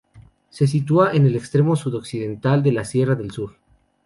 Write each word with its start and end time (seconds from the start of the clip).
Se 0.49 0.65
sitúa 0.65 1.11
en 1.11 1.27
el 1.27 1.35
extremo 1.35 1.75
sudoccidental 1.75 2.63
de 2.63 2.71
la 2.71 2.85
Sierra 2.85 3.13
del 3.13 3.29
Sur. 3.29 3.57